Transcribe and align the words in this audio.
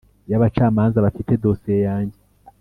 y 0.29 0.33
abacamanza 0.37 0.97
bafite 1.05 1.31
dosiye 1.43 1.79
yanjye 1.87 2.17